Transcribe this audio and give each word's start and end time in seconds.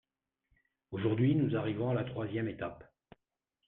Aujourd’hui, 0.89 1.35
nous 1.35 1.55
arrivons 1.55 1.91
à 1.91 1.93
la 1.93 2.03
troisième 2.03 2.47
étape. 2.47 2.91